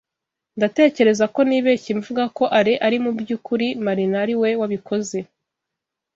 Ndatekereza 0.57 1.25
ko 1.33 1.39
nibeshye 1.47 1.91
mvuga 1.99 2.23
ko 2.37 2.43
Alain 2.57 2.81
ari 2.87 2.97
mubyukuri 3.03 3.67
Marina 3.85 4.17
ari 4.23 4.35
we 4.41 4.49
wabikoze. 4.61 5.19